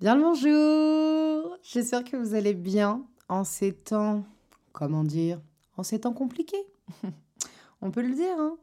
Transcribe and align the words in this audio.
Bien 0.00 0.14
le 0.14 0.22
bonjour 0.22 1.58
J'espère 1.62 2.04
que 2.04 2.16
vous 2.16 2.34
allez 2.34 2.54
bien 2.54 3.04
en 3.28 3.44
ces 3.44 3.74
temps, 3.74 4.24
comment 4.72 5.04
dire, 5.04 5.42
en 5.76 5.82
ces 5.82 6.00
temps 6.00 6.14
compliqués. 6.14 6.64
On 7.82 7.90
peut 7.90 8.00
le 8.00 8.14
dire, 8.14 8.34
hein 8.38 8.56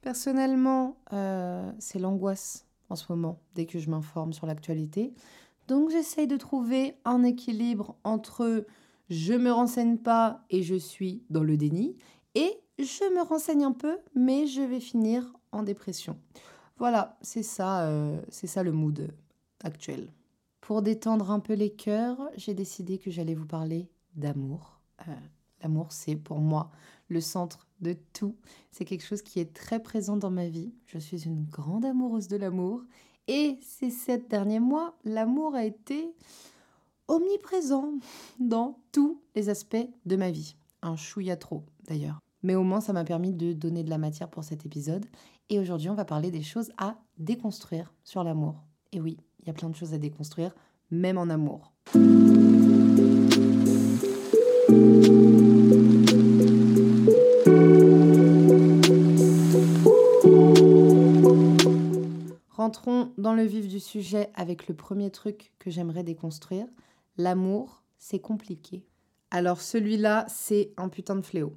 Personnellement, 0.00 0.96
euh, 1.12 1.70
c'est 1.78 2.00
l'angoisse 2.00 2.66
en 2.88 2.96
ce 2.96 3.04
moment, 3.08 3.38
dès 3.54 3.66
que 3.66 3.78
je 3.78 3.88
m'informe 3.88 4.32
sur 4.32 4.48
l'actualité. 4.48 5.14
Donc 5.68 5.90
j'essaye 5.90 6.26
de 6.26 6.36
trouver 6.36 6.96
un 7.04 7.22
équilibre 7.22 7.94
entre 8.02 8.66
je 9.10 9.34
me 9.34 9.52
renseigne 9.52 9.96
pas 9.96 10.42
et 10.50 10.64
je 10.64 10.74
suis 10.74 11.22
dans 11.30 11.44
le 11.44 11.56
déni, 11.56 11.98
et 12.34 12.50
je 12.80 13.14
me 13.14 13.22
renseigne 13.22 13.62
un 13.62 13.72
peu, 13.72 13.96
mais 14.16 14.48
je 14.48 14.62
vais 14.62 14.80
finir 14.80 15.32
en 15.52 15.62
dépression. 15.62 16.18
Voilà, 16.78 17.16
c'est 17.22 17.44
ça, 17.44 17.86
euh, 17.86 18.20
c'est 18.28 18.48
ça 18.48 18.64
le 18.64 18.72
mood 18.72 19.14
actuel. 19.62 20.10
Pour 20.70 20.82
détendre 20.82 21.32
un 21.32 21.40
peu 21.40 21.54
les 21.54 21.70
cœurs, 21.70 22.16
j'ai 22.36 22.54
décidé 22.54 22.98
que 22.98 23.10
j'allais 23.10 23.34
vous 23.34 23.44
parler 23.44 23.90
d'amour. 24.14 24.78
Euh, 25.08 25.14
l'amour, 25.60 25.90
c'est 25.90 26.14
pour 26.14 26.38
moi 26.38 26.70
le 27.08 27.20
centre 27.20 27.66
de 27.80 27.96
tout. 28.12 28.36
C'est 28.70 28.84
quelque 28.84 29.04
chose 29.04 29.20
qui 29.20 29.40
est 29.40 29.52
très 29.52 29.82
présent 29.82 30.16
dans 30.16 30.30
ma 30.30 30.46
vie. 30.46 30.72
Je 30.86 31.00
suis 31.00 31.24
une 31.24 31.42
grande 31.42 31.84
amoureuse 31.84 32.28
de 32.28 32.36
l'amour. 32.36 32.84
Et 33.26 33.58
ces 33.62 33.90
sept 33.90 34.30
derniers 34.30 34.60
mois, 34.60 34.96
l'amour 35.02 35.56
a 35.56 35.64
été 35.64 36.14
omniprésent 37.08 37.94
dans 38.38 38.78
tous 38.92 39.20
les 39.34 39.48
aspects 39.48 39.88
de 40.06 40.14
ma 40.14 40.30
vie. 40.30 40.54
Un 40.82 40.94
chouïa 40.94 41.36
trop, 41.36 41.64
d'ailleurs. 41.88 42.20
Mais 42.44 42.54
au 42.54 42.62
moins, 42.62 42.80
ça 42.80 42.92
m'a 42.92 43.02
permis 43.02 43.32
de 43.32 43.54
donner 43.54 43.82
de 43.82 43.90
la 43.90 43.98
matière 43.98 44.30
pour 44.30 44.44
cet 44.44 44.64
épisode. 44.64 45.06
Et 45.48 45.58
aujourd'hui, 45.58 45.90
on 45.90 45.94
va 45.94 46.04
parler 46.04 46.30
des 46.30 46.44
choses 46.44 46.70
à 46.78 46.96
déconstruire 47.18 47.92
sur 48.04 48.22
l'amour. 48.22 48.62
Et 48.92 49.00
oui, 49.00 49.18
il 49.42 49.46
y 49.46 49.50
a 49.50 49.54
plein 49.54 49.70
de 49.70 49.76
choses 49.76 49.94
à 49.94 49.98
déconstruire, 49.98 50.54
même 50.90 51.18
en 51.18 51.28
amour. 51.28 51.72
Rentrons 62.48 63.12
dans 63.16 63.34
le 63.34 63.44
vif 63.44 63.68
du 63.68 63.80
sujet 63.80 64.30
avec 64.34 64.68
le 64.68 64.74
premier 64.74 65.10
truc 65.10 65.52
que 65.58 65.70
j'aimerais 65.70 66.04
déconstruire. 66.04 66.66
L'amour, 67.16 67.82
c'est 67.98 68.20
compliqué. 68.20 68.84
Alors 69.30 69.60
celui-là, 69.60 70.26
c'est 70.28 70.72
un 70.76 70.88
putain 70.88 71.16
de 71.16 71.22
fléau. 71.22 71.56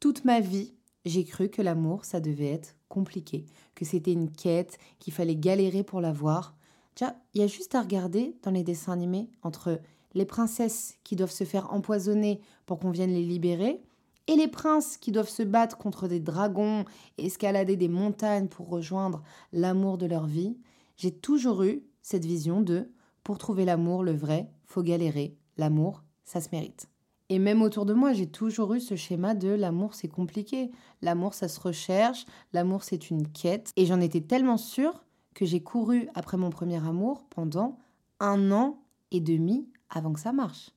Toute 0.00 0.24
ma 0.24 0.40
vie, 0.40 0.74
j'ai 1.04 1.24
cru 1.24 1.48
que 1.48 1.62
l'amour, 1.62 2.04
ça 2.04 2.20
devait 2.20 2.50
être 2.52 2.76
compliqué, 2.88 3.46
que 3.74 3.84
c'était 3.84 4.12
une 4.12 4.30
quête, 4.30 4.78
qu'il 4.98 5.12
fallait 5.12 5.36
galérer 5.36 5.82
pour 5.82 6.00
l'avoir. 6.00 6.55
Il 7.00 7.40
y 7.40 7.42
a 7.42 7.46
juste 7.46 7.74
à 7.74 7.82
regarder 7.82 8.36
dans 8.42 8.50
les 8.50 8.62
dessins 8.62 8.92
animés 8.92 9.28
entre 9.42 9.80
les 10.14 10.24
princesses 10.24 10.96
qui 11.04 11.16
doivent 11.16 11.30
se 11.30 11.44
faire 11.44 11.72
empoisonner 11.72 12.40
pour 12.64 12.78
qu'on 12.78 12.90
vienne 12.90 13.12
les 13.12 13.22
libérer 13.22 13.82
et 14.28 14.36
les 14.36 14.48
princes 14.48 14.96
qui 14.96 15.12
doivent 15.12 15.28
se 15.28 15.42
battre 15.42 15.76
contre 15.76 16.08
des 16.08 16.20
dragons 16.20 16.84
escalader 17.18 17.76
des 17.76 17.88
montagnes 17.88 18.48
pour 18.48 18.68
rejoindre 18.68 19.22
l'amour 19.52 19.98
de 19.98 20.06
leur 20.06 20.26
vie. 20.26 20.56
J'ai 20.96 21.12
toujours 21.12 21.62
eu 21.62 21.84
cette 22.02 22.24
vision 22.24 22.60
de 22.60 22.90
pour 23.22 23.38
trouver 23.38 23.64
l'amour, 23.64 24.02
le 24.02 24.12
vrai, 24.12 24.48
faut 24.64 24.82
galérer. 24.82 25.36
L'amour, 25.56 26.02
ça 26.24 26.40
se 26.40 26.48
mérite. 26.52 26.88
Et 27.28 27.40
même 27.40 27.60
autour 27.60 27.86
de 27.86 27.92
moi, 27.92 28.12
j'ai 28.12 28.28
toujours 28.28 28.74
eu 28.74 28.80
ce 28.80 28.94
schéma 28.94 29.34
de 29.34 29.48
l'amour, 29.48 29.94
c'est 29.94 30.08
compliqué. 30.08 30.70
L'amour, 31.02 31.34
ça 31.34 31.48
se 31.48 31.58
recherche. 31.58 32.24
L'amour, 32.52 32.84
c'est 32.84 33.10
une 33.10 33.26
quête. 33.26 33.72
Et 33.74 33.84
j'en 33.84 34.00
étais 34.00 34.20
tellement 34.20 34.58
sûre 34.58 35.04
que 35.36 35.44
j'ai 35.44 35.62
couru 35.62 36.08
après 36.14 36.38
mon 36.38 36.48
premier 36.48 36.84
amour 36.84 37.22
pendant 37.28 37.78
un 38.20 38.50
an 38.50 38.82
et 39.10 39.20
demi 39.20 39.68
avant 39.90 40.14
que 40.14 40.20
ça 40.20 40.32
marche. 40.32 40.70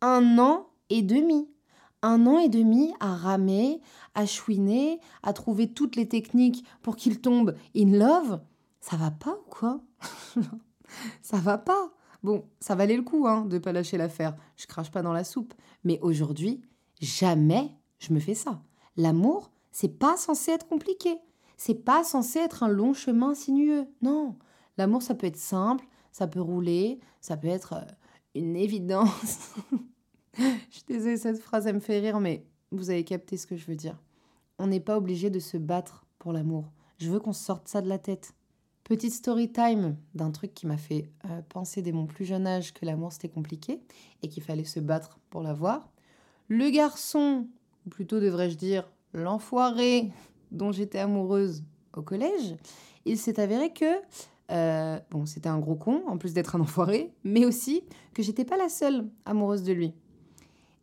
Un 0.00 0.38
an 0.38 0.68
et 0.88 1.02
demi. 1.02 1.50
Un 2.02 2.28
an 2.28 2.38
et 2.38 2.48
demi 2.48 2.94
à 3.00 3.16
ramer, 3.16 3.80
à 4.14 4.24
chouiner, 4.24 5.00
à 5.24 5.32
trouver 5.32 5.72
toutes 5.72 5.96
les 5.96 6.08
techniques 6.08 6.64
pour 6.80 6.94
qu'il 6.94 7.20
tombe 7.20 7.56
in 7.76 7.90
love. 7.90 8.40
Ça 8.80 8.96
va 8.96 9.10
pas 9.10 9.32
ou 9.32 9.50
quoi? 9.50 9.80
Ça 11.22 11.38
va 11.38 11.58
pas. 11.58 11.90
Bon, 12.22 12.46
ça 12.60 12.74
valait 12.74 12.96
le 12.96 13.02
coup 13.02 13.26
hein, 13.28 13.44
de 13.44 13.58
pas 13.58 13.72
lâcher 13.72 13.98
l'affaire. 13.98 14.34
Je 14.56 14.66
crache 14.66 14.90
pas 14.90 15.02
dans 15.02 15.12
la 15.12 15.22
soupe. 15.22 15.52
Mais 15.84 15.98
aujourd'hui, 16.00 16.62
jamais 17.00 17.76
je 17.98 18.14
me 18.14 18.20
fais 18.20 18.34
ça. 18.34 18.62
L'amour, 18.96 19.50
c'est 19.70 19.98
pas 19.98 20.16
censé 20.16 20.52
être 20.52 20.66
compliqué 20.66 21.18
c'est 21.58 21.74
pas 21.74 22.04
censé 22.04 22.38
être 22.38 22.62
un 22.62 22.68
long 22.68 22.94
chemin 22.94 23.34
sinueux. 23.34 23.86
Non, 24.00 24.36
l'amour 24.78 25.02
ça 25.02 25.14
peut 25.14 25.26
être 25.26 25.36
simple, 25.36 25.84
ça 26.12 26.26
peut 26.26 26.40
rouler, 26.40 27.00
ça 27.20 27.36
peut 27.36 27.48
être 27.48 27.74
euh, 27.74 27.92
une 28.34 28.56
évidence. 28.56 29.54
je 30.38 30.44
suis 30.70 30.84
désolée, 30.86 31.18
cette 31.18 31.40
phrase 31.40 31.66
elle 31.66 31.74
me 31.74 31.80
fait 31.80 31.98
rire, 31.98 32.20
mais 32.20 32.46
vous 32.70 32.90
avez 32.90 33.04
capté 33.04 33.36
ce 33.36 33.46
que 33.46 33.56
je 33.56 33.66
veux 33.66 33.76
dire. 33.76 34.00
On 34.58 34.68
n'est 34.68 34.80
pas 34.80 34.96
obligé 34.96 35.30
de 35.30 35.40
se 35.40 35.56
battre 35.56 36.06
pour 36.18 36.32
l'amour. 36.32 36.72
Je 36.98 37.10
veux 37.10 37.20
qu'on 37.20 37.32
sorte 37.32 37.68
ça 37.68 37.82
de 37.82 37.88
la 37.88 37.98
tête. 37.98 38.34
Petite 38.84 39.12
story 39.12 39.52
time 39.52 39.96
d'un 40.14 40.30
truc 40.30 40.54
qui 40.54 40.66
m'a 40.66 40.78
fait 40.78 41.10
euh, 41.26 41.42
penser 41.48 41.82
dès 41.82 41.92
mon 41.92 42.06
plus 42.06 42.24
jeune 42.24 42.46
âge 42.46 42.72
que 42.72 42.86
l'amour 42.86 43.12
c'était 43.12 43.28
compliqué 43.28 43.82
et 44.22 44.28
qu'il 44.28 44.42
fallait 44.42 44.64
se 44.64 44.80
battre 44.80 45.18
pour 45.28 45.42
l'avoir. 45.42 45.90
Le 46.46 46.70
garçon, 46.70 47.48
ou 47.84 47.90
plutôt 47.90 48.20
devrais-je 48.20 48.56
dire 48.56 48.88
l'enfoiré 49.12 50.10
dont 50.50 50.72
j'étais 50.72 50.98
amoureuse 50.98 51.62
au 51.94 52.02
collège, 52.02 52.56
il 53.04 53.18
s'est 53.18 53.40
avéré 53.40 53.72
que 53.72 53.86
euh, 54.50 54.98
bon, 55.10 55.26
c'était 55.26 55.48
un 55.48 55.58
gros 55.58 55.76
con, 55.76 56.02
en 56.06 56.16
plus 56.16 56.32
d'être 56.32 56.56
un 56.56 56.60
enfoiré, 56.60 57.12
mais 57.24 57.44
aussi 57.44 57.82
que 58.14 58.22
j'étais 58.22 58.44
pas 58.44 58.56
la 58.56 58.68
seule 58.68 59.08
amoureuse 59.26 59.62
de 59.62 59.72
lui. 59.72 59.92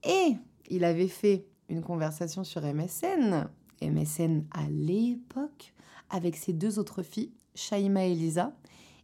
Et 0.04 0.36
il 0.70 0.84
avait 0.84 1.08
fait 1.08 1.46
une 1.70 1.82
conversation 1.82 2.44
sur 2.44 2.62
MSN, 2.62 3.48
MSN 3.82 4.46
à 4.52 4.70
l'époque, 4.70 5.74
avec 6.10 6.36
ses 6.36 6.54
deux 6.54 6.78
autres 6.78 7.02
filles, 7.02 7.32
Shaima 7.56 8.06
et 8.06 8.14
Lisa. 8.14 8.56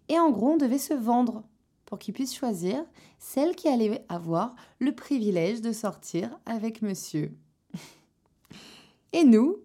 Et 0.10 0.20
en 0.20 0.30
gros, 0.30 0.52
on 0.52 0.58
devait 0.58 0.78
se 0.78 0.94
vendre 0.94 1.44
pour 1.86 1.98
qu'il 1.98 2.14
puisse 2.14 2.36
choisir 2.36 2.86
celle 3.18 3.56
qui 3.56 3.68
allait 3.68 4.06
avoir 4.10 4.56
le 4.80 4.94
privilège 4.94 5.62
de 5.62 5.72
sortir 5.72 6.40
avec 6.46 6.82
monsieur. 6.82 7.36
et 9.14 9.24
nous, 9.24 9.58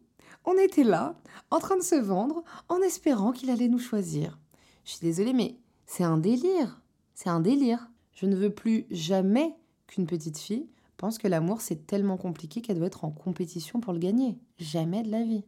on 0.46 0.56
était 0.58 0.84
là, 0.84 1.14
en 1.50 1.58
train 1.58 1.76
de 1.76 1.82
se 1.82 1.96
vendre, 1.96 2.42
en 2.68 2.80
espérant 2.80 3.32
qu'il 3.32 3.50
allait 3.50 3.68
nous 3.68 3.78
choisir. 3.78 4.38
Je 4.84 4.92
suis 4.92 5.06
désolée, 5.06 5.32
mais 5.32 5.56
c'est 5.86 6.04
un 6.04 6.16
délire. 6.16 6.80
C'est 7.14 7.28
un 7.28 7.40
délire. 7.40 7.90
Je 8.14 8.26
ne 8.26 8.36
veux 8.36 8.50
plus 8.50 8.86
jamais 8.90 9.54
qu'une 9.86 10.06
petite 10.06 10.38
fille 10.38 10.68
pense 10.96 11.18
que 11.18 11.28
l'amour 11.28 11.60
c'est 11.60 11.86
tellement 11.86 12.16
compliqué 12.16 12.60
qu'elle 12.60 12.78
doit 12.78 12.86
être 12.86 13.04
en 13.04 13.10
compétition 13.10 13.80
pour 13.80 13.92
le 13.92 13.98
gagner. 13.98 14.38
Jamais 14.58 15.02
de 15.02 15.10
la 15.10 15.22
vie. 15.22 15.44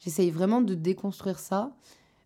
J'essaye 0.00 0.30
vraiment 0.30 0.60
de 0.60 0.74
déconstruire 0.74 1.38
ça, 1.38 1.76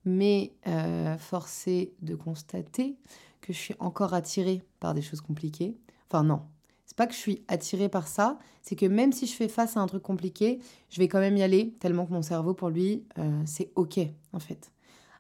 mais 0.04 0.52
euh, 0.66 1.16
forcé 1.18 1.94
de 2.02 2.14
constater 2.14 2.96
que 3.40 3.52
je 3.52 3.58
suis 3.58 3.74
encore 3.78 4.14
attirée 4.14 4.62
par 4.80 4.94
des 4.94 5.02
choses 5.02 5.20
compliquées. 5.20 5.76
Enfin 6.08 6.22
non, 6.22 6.42
c'est 6.94 6.98
pas 6.98 7.06
que 7.08 7.14
je 7.14 7.18
suis 7.18 7.42
attirée 7.48 7.88
par 7.88 8.06
ça, 8.06 8.38
c'est 8.62 8.76
que 8.76 8.86
même 8.86 9.10
si 9.10 9.26
je 9.26 9.34
fais 9.34 9.48
face 9.48 9.76
à 9.76 9.80
un 9.80 9.86
truc 9.88 10.04
compliqué, 10.04 10.60
je 10.90 11.00
vais 11.00 11.08
quand 11.08 11.18
même 11.18 11.36
y 11.36 11.42
aller, 11.42 11.74
tellement 11.80 12.06
que 12.06 12.12
mon 12.12 12.22
cerveau, 12.22 12.54
pour 12.54 12.68
lui, 12.68 13.04
euh, 13.18 13.42
c'est 13.46 13.72
OK, 13.74 13.98
en 14.32 14.38
fait. 14.38 14.70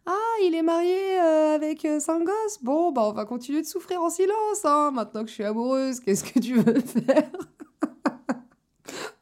Ah, 0.06 0.36
il 0.44 0.54
est 0.54 0.62
marié 0.62 1.18
euh, 1.20 1.56
avec 1.56 1.84
euh, 1.84 1.98
cinq 1.98 2.22
gosses 2.22 2.62
Bon, 2.62 2.92
bah 2.92 3.02
on 3.06 3.12
va 3.12 3.24
continuer 3.24 3.60
de 3.60 3.66
souffrir 3.66 4.00
en 4.00 4.08
silence, 4.08 4.64
hein. 4.64 4.92
Maintenant 4.92 5.22
que 5.22 5.30
je 5.30 5.34
suis 5.34 5.42
amoureuse, 5.42 5.98
qu'est-ce 5.98 6.22
que 6.22 6.38
tu 6.38 6.60
veux 6.60 6.78
faire? 6.80 7.28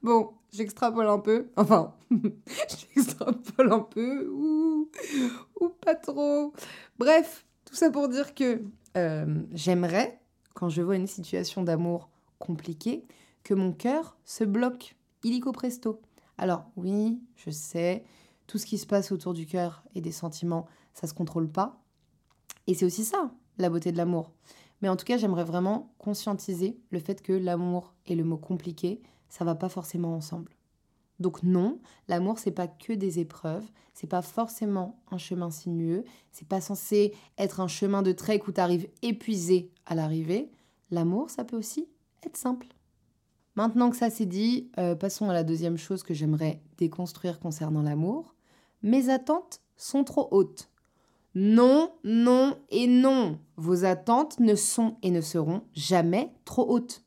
Bon, 0.03 0.33
j'extrapole 0.53 1.09
un 1.09 1.21
peu. 1.21 1.49
Enfin, 1.57 1.95
j'extrapole 2.95 3.73
un 3.73 3.81
peu. 3.81 4.29
Ou, 4.29 4.91
ou 5.59 5.69
pas 5.71 5.95
trop. 5.95 6.53
Bref, 6.99 7.47
tout 7.65 7.77
ça 7.77 7.91
pour 7.91 8.11
dire 8.11 8.35
que 8.35 8.61
j'aimerais, 9.55 10.21
quand 10.55 10.69
je 10.69 10.83
vois 10.83 10.97
une 10.97 11.07
situation 11.07 11.63
d'amour 11.63 12.12
compliqué 12.43 13.05
que 13.45 13.55
mon 13.55 13.73
cœur 13.73 14.17
se 14.25 14.45
bloque 14.45 14.97
illico 15.23 15.53
presto. 15.53 16.03
Alors 16.39 16.65
oui, 16.77 17.23
je 17.37 17.51
sais, 17.51 18.05
tout 18.47 18.59
ce 18.59 18.67
qui 18.67 18.79
se 18.79 18.87
passe 18.87 19.13
autour 19.13 19.33
du 19.33 19.47
cœur 19.47 19.85
et 19.95 20.01
des 20.01 20.13
sentiments, 20.13 20.67
ça 20.93 21.07
se 21.07 21.15
contrôle 21.15 21.51
pas. 21.51 21.81
Et 22.67 22.75
c'est 22.75 22.85
aussi 22.85 23.05
ça, 23.05 23.33
la 23.59 23.71
beauté 23.71 23.93
de 23.93 23.97
l'amour. 23.97 24.33
Mais 24.81 24.89
en 24.89 24.97
tout 24.97 25.05
cas, 25.05 25.17
j'aimerais 25.17 25.45
vraiment 25.45 25.95
conscientiser 25.99 26.81
le 26.91 26.99
fait 26.99 27.23
que 27.23 27.33
l'amour 27.33 27.95
et 28.07 28.17
le 28.17 28.25
mot 28.25 28.37
compliqué, 28.37 29.01
ça 29.29 29.45
va 29.45 29.55
pas 29.55 29.69
forcément 29.69 30.15
ensemble. 30.15 30.53
Donc 31.21 31.45
non, 31.45 31.79
l'amour 32.09 32.41
c'est 32.41 32.51
pas 32.51 32.67
que 32.67 32.93
des 32.93 33.21
épreuves, 33.21 33.65
c'est 33.95 34.09
pas 34.09 34.23
forcément 34.23 35.01
un 35.13 35.19
chemin 35.19 35.51
sinueux, 35.51 36.05
c'est 36.33 36.49
pas 36.49 36.61
censé 36.61 37.15
être 37.39 37.61
un 37.61 37.69
chemin 37.69 38.03
de 38.03 38.11
trek 38.11 38.43
où 38.49 38.53
tu 38.53 38.61
arrives 38.61 38.89
épuisé 39.03 39.71
à 39.87 39.95
l'arrivée. 39.95 40.51
L'amour, 40.91 41.31
ça 41.31 41.45
peut 41.45 41.57
aussi 41.57 41.89
être 42.27 42.37
simple. 42.37 42.69
Maintenant 43.55 43.91
que 43.91 43.97
ça 43.97 44.11
c'est 44.11 44.27
dit, 44.27 44.71
euh, 44.79 44.95
passons 44.95 45.29
à 45.29 45.33
la 45.33 45.45
deuxième 45.45 45.77
chose 45.77 46.03
que 46.03 46.15
j'aimerais 46.15 46.63
déconstruire 46.79 47.39
concernant 47.39 47.83
l'amour. 47.83 48.35
Mes 48.83 49.11
attentes 49.11 49.61
sont 49.77 50.05
trop 50.05 50.29
hautes. 50.31 50.71
Non, 51.35 51.93
non 52.05 52.57
et 52.71 52.87
non. 52.87 53.39
Vos 53.57 53.85
attentes 53.85 54.39
ne 54.41 54.55
sont 54.55 54.97
et 55.03 55.11
ne 55.11 55.21
seront 55.21 55.63
jamais 55.75 56.33
trop 56.45 56.69
hautes. 56.69 57.05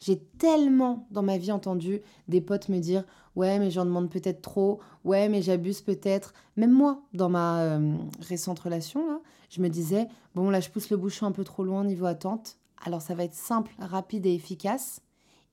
J'ai 0.00 0.18
tellement 0.18 1.06
dans 1.10 1.22
ma 1.22 1.38
vie 1.38 1.50
entendu 1.50 2.02
des 2.28 2.40
potes 2.40 2.68
me 2.68 2.78
dire 2.78 3.04
Ouais, 3.36 3.58
mais 3.58 3.70
j'en 3.70 3.84
demande 3.84 4.10
peut-être 4.10 4.42
trop. 4.42 4.80
Ouais, 5.02 5.28
mais 5.28 5.42
j'abuse 5.42 5.80
peut-être. 5.80 6.34
Même 6.56 6.70
moi, 6.70 7.02
dans 7.14 7.28
ma 7.28 7.62
euh, 7.62 7.96
récente 8.20 8.60
relation, 8.60 9.08
là, 9.08 9.20
je 9.48 9.60
me 9.60 9.68
disais 9.68 10.06
Bon, 10.34 10.50
là, 10.50 10.60
je 10.60 10.70
pousse 10.70 10.90
le 10.90 10.96
bouchon 10.96 11.26
un 11.26 11.32
peu 11.32 11.42
trop 11.42 11.64
loin 11.64 11.84
niveau 11.84 12.06
attente. 12.06 12.58
Alors, 12.84 13.02
ça 13.02 13.14
va 13.14 13.24
être 13.24 13.34
simple, 13.34 13.74
rapide 13.78 14.26
et 14.26 14.34
efficace. 14.34 15.00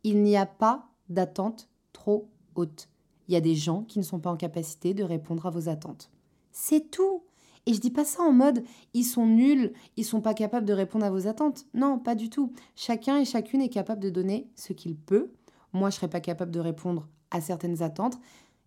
Il 0.04 0.22
n'y 0.22 0.38
a 0.38 0.45
pas 0.45 0.89
d'attente 1.10 1.69
trop 1.94 2.30
haute. 2.56 2.89
Il 3.28 3.33
y 3.33 3.38
a 3.38 3.42
des 3.42 3.56
gens 3.56 3.83
qui 3.83 4.00
ne 4.00 4.04
sont 4.04 4.19
pas 4.19 4.30
en 4.30 4.38
capacité 4.38 4.94
de 4.94 5.04
répondre 5.04 5.45
à 5.45 5.50
vos 5.50 5.69
attentes. 5.69 6.12
C'est 6.51 6.92
tout. 6.92 7.24
Et 7.66 7.74
je 7.74 7.80
dis 7.80 7.92
pas 7.92 8.06
ça 8.06 8.24
en 8.24 8.33
mode 8.33 8.63
ils 8.94 9.04
sont 9.04 9.25
nuls, 9.25 9.72
ils 9.95 10.04
sont 10.04 10.19
pas 10.19 10.33
capables 10.33 10.66
de 10.66 10.74
répondre 10.74 11.06
à 11.06 11.12
vos 11.12 11.28
attentes. 11.28 11.66
Non, 11.74 12.00
pas 12.00 12.16
du 12.16 12.30
tout. 12.30 12.54
Chacun 12.75 13.18
et 13.19 13.25
chacune 13.25 13.62
est 13.62 13.69
capable 13.69 14.01
de 14.01 14.10
donner 14.10 14.50
ce 14.56 14.74
qu'il 14.74 14.98
peut. 14.98 15.31
Moi, 15.72 15.89
je 15.89 15.95
serais 15.95 16.10
pas 16.10 16.19
capable 16.19 16.51
de 16.51 16.60
répondre 16.60 17.07
à 17.30 17.39
certaines 17.39 17.81
attentes 17.81 18.19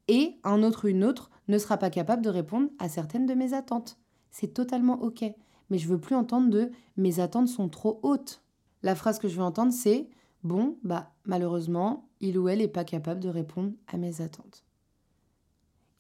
et 0.09 0.39
un 0.45 0.63
autre 0.63 0.87
ou 0.87 0.89
une 0.89 1.05
autre 1.05 1.31
ne 1.49 1.59
sera 1.59 1.77
pas 1.77 1.91
capable 1.91 2.23
de 2.23 2.31
répondre 2.31 2.71
à 2.79 2.89
certaines 2.89 3.27
de 3.27 3.35
mes 3.35 3.53
attentes. 3.53 3.99
C'est 4.31 4.55
totalement 4.55 5.03
OK. 5.03 5.25
Mais 5.71 5.79
je 5.79 5.89
veux 5.89 6.01
plus 6.01 6.15
entendre 6.15 6.51
de 6.51 6.71
mes 6.97 7.21
attentes 7.21 7.49
sont 7.49 7.69
trop 7.69 8.01
hautes. 8.03 8.44
La 8.85 8.95
phrase 8.95 9.19
que 9.19 9.29
je 9.29 9.37
veux 9.37 9.43
entendre 9.43 9.73
c'est 9.73 10.09
bon, 10.43 10.77
bah 10.85 11.11
malheureusement, 11.25 12.07
il 12.21 12.39
ou 12.39 12.49
elle 12.49 12.59
n'est 12.59 12.69
pas 12.69 12.85
capable 12.85 13.19
de 13.19 13.31
répondre 13.31 13.73
à 13.89 13.97
mes 13.97 14.21
attentes. 14.21 14.63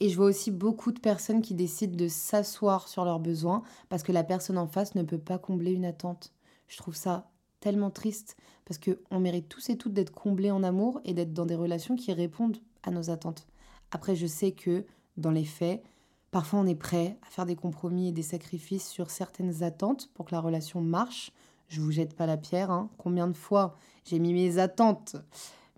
Et 0.00 0.10
je 0.10 0.16
vois 0.16 0.26
aussi 0.26 0.50
beaucoup 0.50 0.92
de 0.92 1.00
personnes 1.00 1.40
qui 1.40 1.54
décident 1.54 1.96
de 1.96 2.08
s'asseoir 2.08 2.88
sur 2.88 3.06
leurs 3.06 3.20
besoins 3.20 3.62
parce 3.88 4.02
que 4.02 4.12
la 4.12 4.22
personne 4.22 4.58
en 4.58 4.66
face 4.66 4.94
ne 4.96 5.02
peut 5.02 5.18
pas 5.18 5.38
combler 5.38 5.72
une 5.72 5.86
attente. 5.86 6.34
Je 6.68 6.76
trouve 6.76 6.94
ça 6.94 7.30
tellement 7.60 7.90
triste 7.90 8.36
parce 8.66 8.78
qu'on 8.78 9.18
mérite 9.18 9.48
tous 9.48 9.70
et 9.70 9.78
toutes 9.78 9.94
d'être 9.94 10.12
comblés 10.12 10.50
en 10.50 10.62
amour 10.62 11.00
et 11.04 11.14
d'être 11.14 11.32
dans 11.32 11.46
des 11.46 11.54
relations 11.54 11.96
qui 11.96 12.12
répondent 12.12 12.58
à 12.82 12.90
nos 12.90 13.08
attentes. 13.08 13.46
Après, 13.92 14.14
je 14.14 14.26
sais 14.26 14.52
que 14.52 14.84
dans 15.16 15.30
les 15.30 15.46
faits, 15.46 15.82
parfois 16.30 16.60
on 16.60 16.66
est 16.66 16.74
prêt 16.74 17.16
à 17.26 17.30
faire 17.30 17.46
des 17.46 17.56
compromis 17.56 18.08
et 18.08 18.12
des 18.12 18.22
sacrifices 18.22 18.90
sur 18.90 19.08
certaines 19.08 19.62
attentes 19.62 20.10
pour 20.12 20.26
que 20.26 20.34
la 20.34 20.40
relation 20.40 20.82
marche. 20.82 21.32
Je 21.68 21.80
vous 21.80 21.90
jette 21.90 22.14
pas 22.14 22.26
la 22.26 22.36
pierre. 22.36 22.70
Hein. 22.70 22.90
Combien 22.98 23.26
de 23.26 23.36
fois 23.36 23.76
j'ai 24.04 24.18
mis 24.18 24.32
mes 24.32 24.58
attentes, 24.58 25.16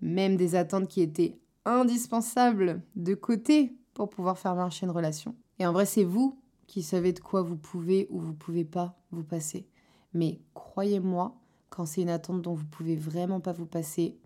même 0.01 0.35
des 0.35 0.55
attentes 0.55 0.87
qui 0.87 1.01
étaient 1.01 1.39
indispensables, 1.65 2.81
de 2.95 3.13
côté 3.13 3.75
pour 3.93 4.09
pouvoir 4.09 4.37
faire 4.37 4.55
marcher 4.55 4.85
une 4.85 4.91
relation. 4.91 5.35
Et 5.59 5.65
en 5.65 5.71
vrai, 5.71 5.85
c'est 5.85 6.03
vous 6.03 6.39
qui 6.67 6.83
savez 6.83 7.13
de 7.13 7.19
quoi 7.19 7.41
vous 7.41 7.55
pouvez 7.55 8.07
ou 8.09 8.19
vous 8.19 8.33
pouvez 8.33 8.65
pas 8.65 8.97
vous 9.11 9.23
passer. 9.23 9.67
Mais 10.13 10.39
croyez-moi, 10.53 11.35
quand 11.69 11.85
c'est 11.85 12.01
une 12.01 12.09
attente 12.09 12.41
dont 12.41 12.53
vous 12.53 12.65
pouvez 12.65 12.95
vraiment 12.95 13.39
pas 13.39 13.53
vous 13.53 13.65
passer, 13.65 14.17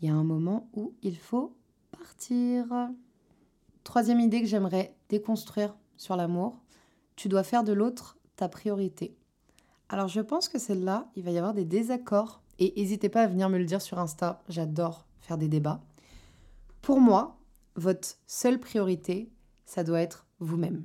il 0.00 0.08
y 0.08 0.10
a 0.10 0.14
un 0.14 0.24
moment 0.24 0.68
où 0.74 0.94
il 1.02 1.16
faut 1.16 1.56
partir. 1.90 2.66
Troisième 3.84 4.20
idée 4.20 4.40
que 4.40 4.46
j'aimerais 4.46 4.94
déconstruire 5.08 5.74
sur 5.96 6.16
l'amour, 6.16 6.60
tu 7.16 7.28
dois 7.28 7.42
faire 7.42 7.64
de 7.64 7.72
l'autre 7.72 8.16
ta 8.36 8.48
priorité. 8.48 9.16
Alors 9.88 10.08
je 10.08 10.20
pense 10.20 10.48
que 10.48 10.58
celle-là, 10.58 11.10
il 11.16 11.22
va 11.22 11.30
y 11.30 11.38
avoir 11.38 11.54
des 11.54 11.64
désaccords 11.64 12.42
et 12.58 12.74
n'hésitez 12.76 13.08
pas 13.08 13.22
à 13.22 13.26
venir 13.26 13.48
me 13.48 13.58
le 13.58 13.64
dire 13.64 13.80
sur 13.80 13.98
Insta, 13.98 14.42
j'adore 14.48 15.06
faire 15.20 15.38
des 15.38 15.48
débats. 15.48 15.80
Pour 16.82 17.00
moi, 17.00 17.38
votre 17.76 18.08
seule 18.26 18.60
priorité, 18.60 19.30
ça 19.64 19.84
doit 19.84 20.00
être 20.00 20.26
vous-même. 20.40 20.84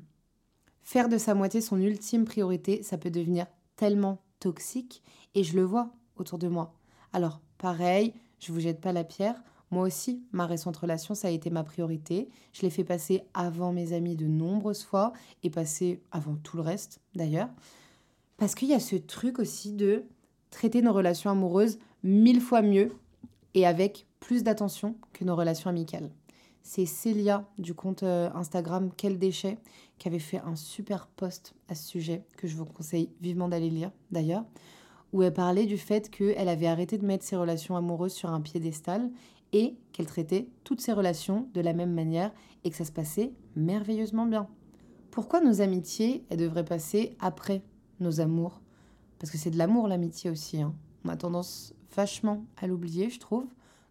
Faire 0.83 1.09
de 1.09 1.17
sa 1.17 1.33
moitié 1.33 1.61
son 1.61 1.79
ultime 1.79 2.25
priorité, 2.25 2.83
ça 2.83 2.97
peut 2.97 3.09
devenir 3.09 3.47
tellement 3.75 4.21
toxique 4.39 5.01
et 5.33 5.43
je 5.43 5.55
le 5.55 5.63
vois 5.63 5.91
autour 6.15 6.37
de 6.37 6.47
moi. 6.47 6.73
Alors, 7.13 7.41
pareil, 7.57 8.13
je 8.39 8.51
vous 8.51 8.59
jette 8.59 8.81
pas 8.81 8.91
la 8.91 9.03
pierre. 9.03 9.41
Moi 9.71 9.83
aussi, 9.83 10.23
ma 10.31 10.45
récente 10.45 10.77
relation, 10.77 11.15
ça 11.15 11.29
a 11.29 11.31
été 11.31 11.49
ma 11.49 11.63
priorité. 11.63 12.29
Je 12.51 12.61
l'ai 12.61 12.69
fait 12.69 12.83
passer 12.83 13.23
avant 13.33 13.73
mes 13.73 13.93
amis 13.93 14.15
de 14.15 14.27
nombreuses 14.27 14.83
fois 14.83 15.13
et 15.41 15.49
passer 15.49 16.03
avant 16.11 16.35
tout 16.35 16.57
le 16.57 16.63
reste 16.63 16.99
d'ailleurs. 17.15 17.49
Parce 18.37 18.55
qu'il 18.55 18.69
y 18.69 18.73
a 18.73 18.79
ce 18.79 18.95
truc 18.95 19.39
aussi 19.39 19.73
de 19.73 20.03
traiter 20.49 20.81
nos 20.81 20.93
relations 20.93 21.29
amoureuses 21.29 21.79
mille 22.03 22.41
fois 22.41 22.61
mieux 22.61 22.91
et 23.53 23.65
avec 23.65 24.07
plus 24.19 24.43
d'attention 24.43 24.95
que 25.13 25.23
nos 25.23 25.35
relations 25.35 25.69
amicales 25.69 26.09
c'est 26.63 26.85
Célia 26.85 27.45
du 27.59 27.73
compte 27.73 28.03
euh, 28.03 28.29
Instagram 28.33 28.89
Quel 28.95 29.19
déchet 29.19 29.59
qui 29.99 30.07
avait 30.07 30.17
fait 30.17 30.39
un 30.39 30.55
super 30.55 31.07
post 31.07 31.53
à 31.67 31.75
ce 31.75 31.85
sujet 31.85 32.23
que 32.37 32.47
je 32.47 32.55
vous 32.55 32.65
conseille 32.65 33.09
vivement 33.21 33.49
d'aller 33.49 33.69
lire 33.69 33.91
d'ailleurs, 34.11 34.45
où 35.11 35.21
elle 35.21 35.33
parlait 35.33 35.65
du 35.65 35.77
fait 35.77 36.09
qu'elle 36.09 36.47
avait 36.47 36.67
arrêté 36.67 36.97
de 36.97 37.05
mettre 37.05 37.25
ses 37.25 37.35
relations 37.35 37.75
amoureuses 37.75 38.13
sur 38.13 38.31
un 38.31 38.41
piédestal 38.41 39.11
et 39.51 39.75
qu'elle 39.91 40.07
traitait 40.07 40.47
toutes 40.63 40.81
ses 40.81 40.93
relations 40.93 41.47
de 41.53 41.61
la 41.61 41.73
même 41.73 41.93
manière 41.93 42.31
et 42.63 42.71
que 42.71 42.75
ça 42.75 42.85
se 42.85 42.91
passait 42.91 43.33
merveilleusement 43.55 44.25
bien. 44.25 44.47
Pourquoi 45.11 45.41
nos 45.41 45.61
amitiés, 45.61 46.25
elles 46.29 46.39
devraient 46.39 46.65
passer 46.65 47.15
après 47.19 47.61
nos 47.99 48.21
amours 48.21 48.61
Parce 49.19 49.31
que 49.31 49.37
c'est 49.37 49.51
de 49.51 49.57
l'amour 49.57 49.87
l'amitié 49.87 50.29
aussi. 50.29 50.61
Hein. 50.61 50.73
On 51.05 51.09
a 51.09 51.17
tendance 51.17 51.73
vachement 51.95 52.45
à 52.57 52.67
l'oublier, 52.67 53.09
je 53.09 53.19
trouve. 53.19 53.45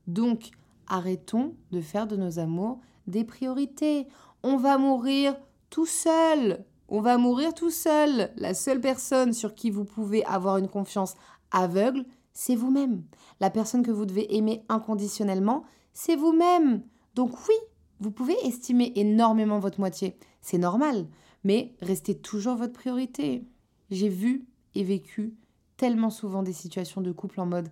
Donc, 0.07 0.53
Arrêtons 0.87 1.55
de 1.71 1.81
faire 1.81 2.07
de 2.07 2.17
nos 2.17 2.39
amours 2.39 2.81
des 3.07 3.25
priorités. 3.25 4.07
On 4.43 4.57
va 4.57 4.79
mourir 4.79 5.35
tout 5.71 5.87
seul. 5.87 6.65
On 6.89 7.01
va 7.01 7.17
mourir 7.17 7.55
tout 7.55 7.71
seul. 7.71 8.31
La 8.37 8.53
seule 8.53 8.81
personne 8.81 9.33
sur 9.33 9.55
qui 9.55 9.71
vous 9.71 9.85
pouvez 9.85 10.25
avoir 10.27 10.59
une 10.59 10.69
confiance 10.69 11.15
aveugle, 11.51 12.05
c'est 12.35 12.57
vous-même. 12.57 13.05
La 13.41 13.49
personne 13.49 13.83
que 13.83 13.91
vous 13.91 14.05
devez 14.05 14.37
aimer 14.37 14.65
inconditionnellement, 14.69 15.65
c'est 15.95 16.17
vous-même. 16.17 16.83
Donc 17.15 17.31
oui, 17.49 17.55
vous 18.01 18.11
pouvez 18.11 18.37
estimer 18.45 18.93
énormément 18.97 19.61
votre 19.61 19.81
moitié. 19.81 20.19
C'est 20.41 20.59
normal. 20.59 21.07
Mais 21.45 21.75
restez 21.81 22.17
toujours 22.17 22.57
votre 22.57 22.75
priorité. 22.75 23.47
J'ai 23.93 24.09
vu 24.09 24.47
et 24.75 24.85
vécu 24.85 25.35
tellement 25.77 26.09
souvent 26.09 26.43
des 26.43 26.55
situations 26.55 27.03
de 27.03 27.13
couple 27.13 27.41
en 27.41 27.47
mode 27.47 27.69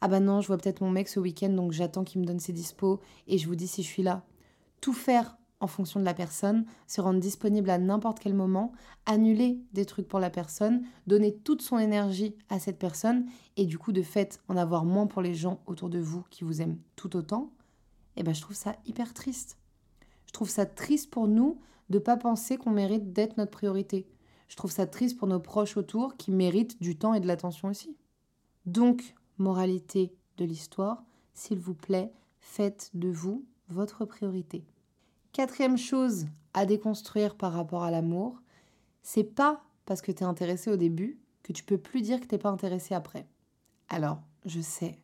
ah 0.00 0.08
bah 0.08 0.18
non, 0.18 0.40
je 0.40 0.48
vois 0.48 0.58
peut-être 0.58 0.80
mon 0.80 0.90
mec 0.90 1.06
ce 1.08 1.20
week-end, 1.20 1.50
donc 1.50 1.70
j'attends 1.70 2.02
qu'il 2.02 2.20
me 2.20 2.26
donne 2.26 2.40
ses 2.40 2.52
dispos 2.52 2.98
et 3.28 3.38
je 3.38 3.46
vous 3.46 3.54
dis 3.54 3.68
si 3.68 3.84
je 3.84 3.86
suis 3.86 4.02
là. 4.02 4.24
Tout 4.80 4.92
faire 4.92 5.38
en 5.60 5.68
fonction 5.68 6.00
de 6.00 6.04
la 6.04 6.12
personne, 6.12 6.64
se 6.88 7.00
rendre 7.00 7.20
disponible 7.20 7.70
à 7.70 7.78
n'importe 7.78 8.18
quel 8.18 8.34
moment, 8.34 8.72
annuler 9.06 9.60
des 9.72 9.84
trucs 9.84 10.08
pour 10.08 10.18
la 10.18 10.30
personne, 10.30 10.82
donner 11.06 11.36
toute 11.36 11.62
son 11.62 11.78
énergie 11.78 12.34
à 12.48 12.58
cette 12.58 12.78
personne 12.78 13.26
et 13.56 13.64
du 13.64 13.78
coup 13.78 13.92
de 13.92 14.02
fait 14.02 14.40
en 14.48 14.56
avoir 14.56 14.84
moins 14.84 15.06
pour 15.06 15.22
les 15.22 15.34
gens 15.34 15.60
autour 15.66 15.88
de 15.88 16.00
vous 16.00 16.24
qui 16.30 16.42
vous 16.42 16.60
aiment 16.60 16.78
tout 16.96 17.14
autant, 17.14 17.52
eh 18.16 18.24
ben 18.24 18.34
je 18.34 18.40
trouve 18.40 18.56
ça 18.56 18.74
hyper 18.86 19.14
triste. 19.14 19.56
Je 20.26 20.32
trouve 20.32 20.50
ça 20.50 20.66
triste 20.66 21.10
pour 21.10 21.28
nous 21.28 21.60
de 21.90 22.00
pas 22.00 22.16
penser 22.16 22.56
qu'on 22.56 22.70
mérite 22.70 23.12
d'être 23.12 23.36
notre 23.36 23.52
priorité. 23.52 24.08
Je 24.50 24.56
trouve 24.56 24.72
ça 24.72 24.86
triste 24.86 25.16
pour 25.16 25.28
nos 25.28 25.38
proches 25.38 25.76
autour 25.76 26.16
qui 26.16 26.32
méritent 26.32 26.82
du 26.82 26.98
temps 26.98 27.14
et 27.14 27.20
de 27.20 27.28
l'attention 27.28 27.68
aussi. 27.68 27.96
Donc, 28.66 29.14
Moralité 29.38 30.12
de 30.36 30.44
l'histoire, 30.44 31.04
s'il 31.32 31.60
vous 31.60 31.72
plaît, 31.72 32.12
faites 32.40 32.90
de 32.92 33.08
vous 33.08 33.46
votre 33.68 34.04
priorité. 34.04 34.66
Quatrième 35.32 35.78
chose 35.78 36.26
à 36.52 36.66
déconstruire 36.66 37.36
par 37.36 37.52
rapport 37.52 37.84
à 37.84 37.92
l'amour, 37.92 38.42
c'est 39.02 39.24
pas 39.24 39.62
parce 39.86 40.02
que 40.02 40.10
tu 40.10 40.24
es 40.24 40.26
intéressé 40.26 40.68
au 40.68 40.76
début 40.76 41.20
que 41.44 41.52
tu 41.52 41.62
peux 41.62 41.78
plus 41.78 42.02
dire 42.02 42.20
que 42.20 42.26
t'es 42.26 42.36
pas 42.36 42.50
intéressé 42.50 42.92
après. 42.92 43.26
Alors, 43.88 44.20
je 44.44 44.60
sais, 44.60 44.98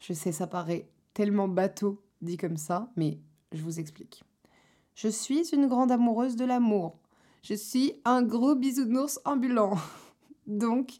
je 0.00 0.12
sais, 0.12 0.32
ça 0.32 0.48
paraît 0.48 0.90
tellement 1.14 1.48
bateau 1.48 2.02
dit 2.20 2.36
comme 2.36 2.56
ça, 2.56 2.90
mais 2.96 3.20
je 3.52 3.62
vous 3.62 3.78
explique. 3.78 4.24
Je 4.96 5.08
suis 5.08 5.54
une 5.54 5.68
grande 5.68 5.92
amoureuse 5.92 6.36
de 6.36 6.44
l'amour. 6.44 6.98
Je 7.42 7.54
suis 7.54 7.94
un 8.04 8.22
gros 8.22 8.54
bisounours 8.54 9.18
ambulant. 9.24 9.74
Donc, 10.46 10.92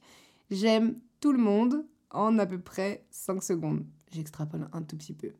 j'aime 0.50 0.98
tout 1.20 1.30
le 1.32 1.38
monde, 1.38 1.84
en 2.10 2.36
à 2.38 2.46
peu 2.46 2.58
près 2.58 3.04
5 3.10 3.42
secondes. 3.42 3.84
J'extrapole 4.10 4.68
un 4.72 4.82
tout 4.82 4.96
petit 4.96 5.14
peu. 5.14 5.30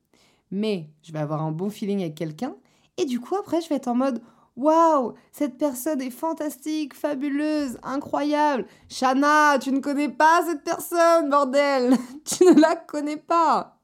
Mais 0.52 0.90
je 1.02 1.12
vais 1.12 1.18
avoir 1.18 1.42
un 1.42 1.50
bon 1.50 1.70
feeling 1.70 2.02
avec 2.02 2.14
quelqu'un 2.14 2.54
et 2.98 3.04
du 3.04 3.20
coup 3.20 3.34
après 3.36 3.62
je 3.62 3.68
vais 3.68 3.76
être 3.76 3.88
en 3.88 3.94
mode 3.94 4.22
Waouh, 4.54 5.14
cette 5.32 5.56
personne 5.56 6.02
est 6.02 6.10
fantastique, 6.10 6.92
fabuleuse, 6.92 7.78
incroyable. 7.82 8.66
Shana, 8.86 9.58
tu 9.58 9.72
ne 9.72 9.80
connais 9.80 10.10
pas 10.10 10.42
cette 10.46 10.62
personne, 10.62 11.30
bordel. 11.30 11.96
tu 12.26 12.44
ne 12.44 12.60
la 12.60 12.76
connais 12.76 13.16
pas. 13.16 13.78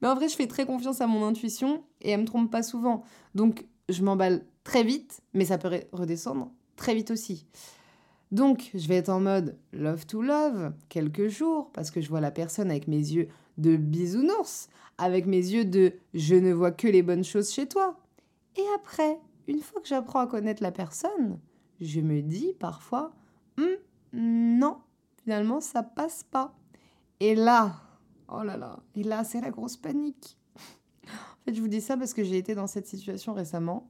Mais 0.00 0.08
en 0.08 0.14
vrai, 0.14 0.30
je 0.30 0.34
fais 0.34 0.46
très 0.46 0.64
confiance 0.64 1.02
à 1.02 1.06
mon 1.06 1.26
intuition 1.26 1.84
et 2.00 2.10
elle 2.10 2.22
me 2.22 2.24
trompe 2.24 2.50
pas 2.50 2.62
souvent. 2.62 3.04
Donc, 3.34 3.66
je 3.90 4.02
m'emballe 4.02 4.46
très 4.64 4.82
vite, 4.82 5.20
mais 5.34 5.44
ça 5.44 5.58
peut 5.58 5.82
redescendre 5.92 6.50
très 6.76 6.94
vite 6.94 7.10
aussi. 7.10 7.46
Donc, 8.32 8.70
je 8.74 8.88
vais 8.88 8.96
être 8.96 9.10
en 9.10 9.20
mode 9.20 9.56
love 9.72 10.06
to 10.06 10.20
love 10.20 10.72
quelques 10.88 11.28
jours 11.28 11.70
parce 11.72 11.90
que 11.90 12.00
je 12.00 12.08
vois 12.08 12.20
la 12.20 12.30
personne 12.30 12.70
avec 12.70 12.88
mes 12.88 12.96
yeux 12.96 13.28
de 13.58 13.76
bisounours, 13.76 14.68
avec 14.98 15.26
mes 15.26 15.36
yeux 15.36 15.64
de 15.64 15.92
je 16.14 16.34
ne 16.34 16.52
vois 16.52 16.72
que 16.72 16.88
les 16.88 17.02
bonnes 17.02 17.24
choses 17.24 17.52
chez 17.52 17.68
toi. 17.68 17.96
Et 18.56 18.64
après, 18.74 19.20
une 19.46 19.60
fois 19.60 19.80
que 19.80 19.88
j'apprends 19.88 20.20
à 20.20 20.26
connaître 20.26 20.62
la 20.62 20.72
personne, 20.72 21.38
je 21.80 22.00
me 22.00 22.22
dis 22.22 22.54
parfois 22.58 23.12
hum, 23.58 23.76
non, 24.12 24.78
finalement 25.22 25.60
ça 25.60 25.82
passe 25.82 26.24
pas. 26.24 26.54
Et 27.20 27.34
là, 27.34 27.76
oh 28.28 28.42
là 28.42 28.56
là, 28.56 28.80
et 28.94 29.02
là 29.02 29.24
c'est 29.24 29.40
la 29.40 29.50
grosse 29.50 29.76
panique. 29.76 30.36
en 31.06 31.44
fait, 31.44 31.54
je 31.54 31.60
vous 31.60 31.68
dis 31.68 31.80
ça 31.80 31.96
parce 31.96 32.14
que 32.14 32.24
j'ai 32.24 32.38
été 32.38 32.54
dans 32.54 32.66
cette 32.66 32.86
situation 32.86 33.34
récemment, 33.34 33.88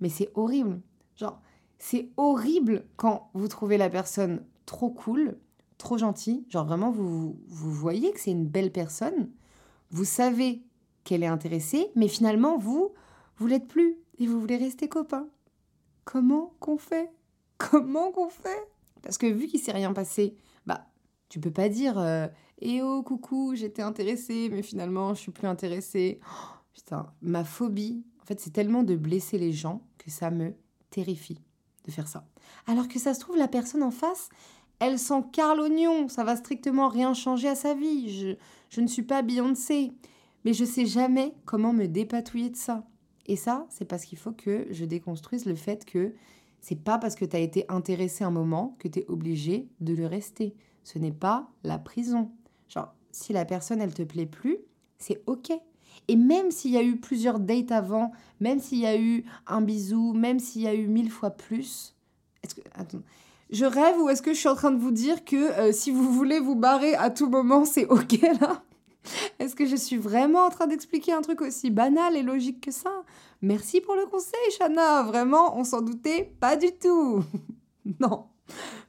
mais 0.00 0.08
c'est 0.08 0.30
horrible. 0.34 0.80
Genre, 1.16 1.40
c'est 1.84 2.08
horrible 2.16 2.86
quand 2.96 3.28
vous 3.34 3.46
trouvez 3.46 3.76
la 3.76 3.90
personne 3.90 4.42
trop 4.64 4.88
cool, 4.88 5.36
trop 5.76 5.98
gentille, 5.98 6.46
genre 6.48 6.64
vraiment 6.64 6.90
vous, 6.90 7.38
vous 7.46 7.72
voyez 7.72 8.10
que 8.10 8.20
c'est 8.20 8.30
une 8.30 8.46
belle 8.46 8.72
personne, 8.72 9.30
vous 9.90 10.06
savez 10.06 10.62
qu'elle 11.04 11.22
est 11.22 11.26
intéressée, 11.26 11.90
mais 11.94 12.08
finalement 12.08 12.56
vous, 12.56 12.94
vous 13.36 13.46
l'êtes 13.48 13.68
plus 13.68 13.98
et 14.18 14.26
vous 14.26 14.40
voulez 14.40 14.56
rester 14.56 14.88
copains. 14.88 15.28
Comment 16.06 16.54
qu'on 16.58 16.78
fait? 16.78 17.12
Comment 17.58 18.12
qu'on 18.12 18.30
fait? 18.30 18.66
Parce 19.02 19.18
que 19.18 19.26
vu 19.26 19.46
qu'il 19.46 19.60
s'est 19.60 19.72
rien 19.72 19.92
passé, 19.92 20.36
bah 20.64 20.86
tu 21.28 21.38
peux 21.38 21.52
pas 21.52 21.68
dire 21.68 21.98
euh, 21.98 22.28
Eh 22.62 22.80
oh 22.80 23.02
coucou, 23.02 23.56
j'étais 23.56 23.82
intéressée, 23.82 24.48
mais 24.50 24.62
finalement 24.62 25.12
je 25.12 25.20
suis 25.20 25.32
plus 25.32 25.48
intéressée. 25.48 26.18
Oh, 26.22 26.54
putain, 26.72 27.12
ma 27.20 27.44
phobie, 27.44 28.06
en 28.22 28.24
fait, 28.24 28.40
c'est 28.40 28.54
tellement 28.54 28.84
de 28.84 28.96
blesser 28.96 29.36
les 29.36 29.52
gens 29.52 29.82
que 29.98 30.10
ça 30.10 30.30
me 30.30 30.54
terrifie 30.88 31.42
de 31.84 31.90
faire 31.90 32.08
ça. 32.08 32.26
Alors 32.66 32.88
que 32.88 32.98
ça 32.98 33.14
se 33.14 33.20
trouve, 33.20 33.36
la 33.36 33.48
personne 33.48 33.82
en 33.82 33.90
face, 33.90 34.28
elle 34.80 34.98
sent 34.98 35.22
car 35.32 35.54
l'oignon, 35.54 36.08
ça 36.08 36.24
va 36.24 36.36
strictement 36.36 36.88
rien 36.88 37.14
changer 37.14 37.48
à 37.48 37.54
sa 37.54 37.74
vie. 37.74 38.10
Je, 38.10 38.36
je 38.70 38.80
ne 38.80 38.86
suis 38.86 39.02
pas 39.02 39.22
Beyoncé, 39.22 39.92
mais 40.44 40.52
je 40.52 40.64
sais 40.64 40.86
jamais 40.86 41.34
comment 41.44 41.72
me 41.72 41.86
dépatouiller 41.86 42.50
de 42.50 42.56
ça. 42.56 42.84
Et 43.26 43.36
ça, 43.36 43.66
c'est 43.70 43.84
parce 43.84 44.04
qu'il 44.04 44.18
faut 44.18 44.32
que 44.32 44.66
je 44.70 44.84
déconstruise 44.84 45.46
le 45.46 45.54
fait 45.54 45.84
que 45.84 46.14
c'est 46.60 46.82
pas 46.82 46.98
parce 46.98 47.14
que 47.14 47.24
tu 47.24 47.36
as 47.36 47.40
été 47.40 47.66
intéressé 47.68 48.24
un 48.24 48.30
moment 48.30 48.76
que 48.78 48.88
tu 48.88 49.00
es 49.00 49.06
obligé 49.08 49.68
de 49.80 49.94
le 49.94 50.06
rester. 50.06 50.54
Ce 50.82 50.98
n'est 50.98 51.12
pas 51.12 51.48
la 51.62 51.78
prison. 51.78 52.30
Genre, 52.68 52.94
si 53.10 53.32
la 53.32 53.44
personne, 53.44 53.80
elle 53.80 53.94
te 53.94 54.02
plaît 54.02 54.26
plus, 54.26 54.58
c'est 54.98 55.22
OK. 55.26 55.52
Et 56.08 56.16
même 56.16 56.50
s'il 56.50 56.72
y 56.72 56.76
a 56.76 56.82
eu 56.82 56.96
plusieurs 56.96 57.40
dates 57.40 57.72
avant, 57.72 58.12
même 58.40 58.60
s'il 58.60 58.78
y 58.78 58.86
a 58.86 58.98
eu 58.98 59.24
un 59.46 59.60
bisou, 59.60 60.12
même 60.12 60.38
s'il 60.38 60.62
y 60.62 60.66
a 60.66 60.74
eu 60.74 60.86
mille 60.86 61.10
fois 61.10 61.30
plus, 61.30 61.94
est-ce 62.42 62.54
que... 62.54 62.60
Attends. 62.74 63.02
Je 63.50 63.64
rêve 63.64 64.00
ou 64.00 64.08
est-ce 64.08 64.22
que 64.22 64.32
je 64.32 64.38
suis 64.38 64.48
en 64.48 64.54
train 64.54 64.70
de 64.70 64.78
vous 64.78 64.90
dire 64.90 65.24
que 65.24 65.36
euh, 65.36 65.72
si 65.72 65.90
vous 65.90 66.12
voulez 66.12 66.40
vous 66.40 66.56
barrer 66.56 66.94
à 66.94 67.10
tout 67.10 67.28
moment, 67.28 67.64
c'est 67.64 67.86
OK 67.86 68.20
là? 68.40 68.62
Est-ce 69.38 69.54
que 69.54 69.66
je 69.66 69.76
suis 69.76 69.98
vraiment 69.98 70.46
en 70.46 70.50
train 70.50 70.66
d'expliquer 70.66 71.12
un 71.12 71.20
truc 71.20 71.42
aussi 71.42 71.70
banal 71.70 72.16
et 72.16 72.22
logique 72.22 72.62
que 72.62 72.70
ça? 72.70 73.02
Merci 73.42 73.82
pour 73.82 73.94
le 73.94 74.06
conseil, 74.06 74.50
Shana. 74.58 75.02
Vraiment, 75.02 75.58
on 75.58 75.64
s'en 75.64 75.82
doutait 75.82 76.34
pas 76.40 76.56
du 76.56 76.72
tout. 76.72 77.22
non. 78.00 78.26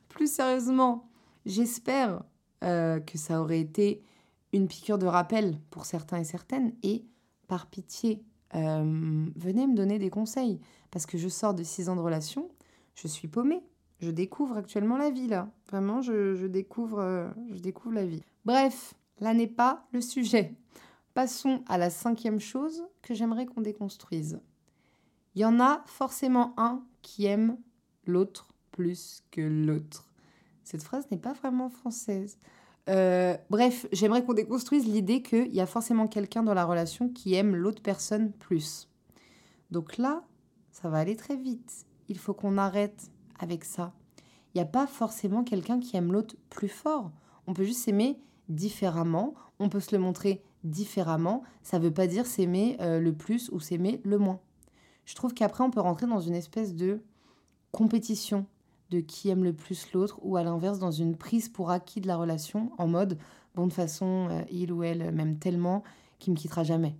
Plus 0.08 0.32
sérieusement, 0.32 1.10
j'espère 1.46 2.24
euh, 2.64 3.02
que 3.02 3.18
ça 3.18 3.42
aurait 3.42 3.60
été 3.60 4.02
une 4.56 4.68
piqûre 4.68 4.98
de 4.98 5.06
rappel 5.06 5.60
pour 5.70 5.86
certains 5.86 6.18
et 6.18 6.24
certaines. 6.24 6.74
Et 6.84 7.06
par 7.48 7.68
pitié, 7.68 8.24
euh, 8.56 9.26
venez 9.36 9.68
me 9.68 9.76
donner 9.76 10.00
des 10.00 10.10
conseils. 10.10 10.60
Parce 10.92 11.06
que 11.06 11.18
je 11.18 11.28
sors 11.28 11.54
de 11.54 11.64
six 11.64 11.90
ans 11.90 11.96
de 11.96 12.02
relation, 12.02 12.50
je 12.96 13.08
suis 13.08 13.28
paumée. 13.28 13.64
Je 14.00 14.12
découvre 14.12 14.58
actuellement 14.58 14.98
la 14.98 15.10
vie 15.10 15.28
là. 15.28 15.50
Vraiment, 15.70 16.02
je, 16.02 16.46
découvre, 16.48 17.00
euh, 17.00 17.30
je 17.52 17.60
découvre 17.60 17.96
la 17.96 18.06
vie. 18.06 18.22
Bref, 18.46 18.94
Là 19.20 19.34
n'est 19.34 19.48
pas 19.48 19.88
le 19.92 20.02
sujet. 20.02 20.54
Passons 21.14 21.64
à 21.68 21.78
la 21.78 21.90
cinquième 21.90 22.40
chose 22.40 22.84
que 23.02 23.14
j'aimerais 23.14 23.46
qu'on 23.46 23.62
déconstruise. 23.62 24.42
Il 25.36 25.42
y 25.42 25.46
en 25.46 25.60
a 25.60 25.84
forcément 25.86 26.54
un 26.58 26.84
qui 27.02 27.26
aime 27.26 27.58
l'autre 28.06 28.50
plus 28.72 29.24
que 29.32 29.42
l'autre. 29.42 30.12
Cette 30.64 30.84
phrase 30.84 31.10
n'est 31.12 31.18
pas 31.18 31.34
vraiment 31.34 31.70
française. 31.70 32.38
Euh, 32.88 33.36
bref, 33.50 33.88
j'aimerais 33.92 34.24
qu'on 34.24 34.34
déconstruise 34.34 34.86
l'idée 34.86 35.22
qu'il 35.22 35.54
y 35.54 35.62
a 35.62 35.66
forcément 35.66 36.08
quelqu'un 36.08 36.44
dans 36.44 36.54
la 36.54 36.66
relation 36.66 37.10
qui 37.10 37.34
aime 37.34 37.56
l'autre 37.56 37.82
personne 37.82 38.32
plus. 38.32 38.90
Donc 39.72 39.98
là, 39.98 40.24
ça 40.72 40.90
va 40.90 41.00
aller 41.00 41.16
très 41.16 41.36
vite. 41.36 41.86
Il 42.08 42.18
faut 42.18 42.34
qu'on 42.34 42.58
arrête 42.58 43.10
avec 43.40 43.64
ça. 43.66 43.94
Il 44.54 44.60
n'y 44.60 44.62
a 44.62 44.66
pas 44.66 44.88
forcément 44.88 45.44
quelqu'un 45.44 45.80
qui 45.80 45.98
aime 45.98 46.14
l'autre 46.14 46.36
plus 46.50 46.70
fort. 46.70 47.12
On 47.48 47.54
peut 47.54 47.64
juste 47.64 47.84
s'aimer 47.84 48.20
différemment, 48.50 49.34
on 49.60 49.70
peut 49.70 49.80
se 49.80 49.96
le 49.96 50.02
montrer 50.02 50.44
différemment. 50.64 51.44
Ça 51.64 51.80
ne 51.80 51.84
veut 51.86 51.94
pas 51.94 52.08
dire 52.08 52.26
s'aimer 52.26 52.78
euh, 52.80 53.00
le 53.00 53.14
plus 53.14 53.50
ou 53.52 53.60
s'aimer 53.60 54.02
le 54.04 54.18
moins. 54.18 54.40
Je 55.06 55.16
trouve 55.16 55.34
qu'après, 55.34 55.64
on 55.64 55.72
peut 55.72 55.82
rentrer 55.82 56.08
dans 56.08 56.20
une 56.20 56.36
espèce 56.36 56.76
de 56.76 57.02
compétition 57.72 58.46
de 58.90 59.00
qui 59.00 59.30
aime 59.30 59.44
le 59.44 59.54
plus 59.54 59.92
l'autre 59.94 60.20
ou 60.22 60.38
à 60.38 60.44
l'inverse 60.44 60.80
dans 60.80 60.92
une 60.92 61.16
prise 61.16 61.50
pour 61.50 61.72
acquis 61.72 62.02
de 62.02 62.08
la 62.08 62.18
relation 62.18 62.72
en 62.78 62.88
mode 62.88 63.18
bon 63.56 63.68
de 63.68 63.74
façon 63.74 64.28
euh, 64.30 64.42
il 64.52 64.72
ou 64.72 64.84
elle 64.84 65.12
m'aime 65.12 65.38
tellement 65.38 65.84
qu'il 66.20 66.34
me 66.34 66.38
quittera 66.38 66.64
jamais. 66.64 66.96